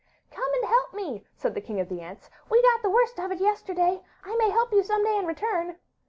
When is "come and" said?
0.31-0.65